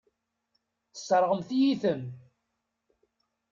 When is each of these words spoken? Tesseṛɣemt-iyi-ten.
Tesseṛɣemt-iyi-ten. 0.93 2.01